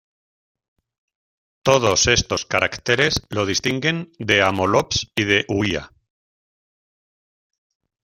[1.61, 5.91] Todos estos caracteres lo distinguen de "Amolops" y de "Huia".